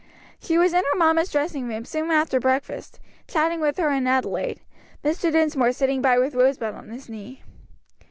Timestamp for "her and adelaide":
3.77-4.61